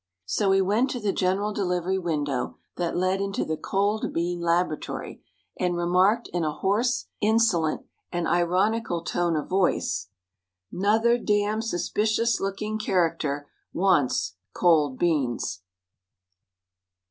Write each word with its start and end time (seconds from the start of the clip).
So 0.25 0.49
he 0.51 0.61
went 0.61 0.89
to 0.89 0.99
the 0.99 1.13
general 1.13 1.53
delivery 1.53 1.99
window 1.99 2.57
that 2.75 2.97
led 2.97 3.21
into 3.21 3.45
the 3.45 3.55
cold 3.55 4.11
bean 4.11 4.39
laboratory, 4.41 5.21
and 5.59 5.77
remarked 5.77 6.27
in 6.33 6.43
a 6.43 6.51
hoarse, 6.51 7.05
insolent, 7.19 7.85
and 8.11 8.27
ironical 8.27 9.03
tone 9.03 9.35
of 9.35 9.47
voice: 9.47 10.07
"Nother 10.71 11.19
damned 11.19 11.65
suspicious 11.65 12.39
looking 12.39 12.79
character 12.79 13.47
wants 13.73 14.37
cold 14.53 14.97
beans." 14.97 15.61